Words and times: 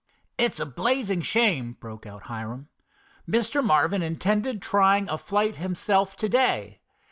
"It's 0.39 0.59
a 0.59 0.65
blazing 0.65 1.21
shame!" 1.21 1.73
broke 1.73 2.07
out 2.07 2.23
Hiram. 2.23 2.69
"Mr. 3.29 3.63
Marvin 3.63 4.01
intended 4.01 4.59
trying 4.59 5.07
a 5.07 5.17
flight 5.19 5.57
himself 5.57 6.15
to 6.15 6.27
day. 6.27 6.79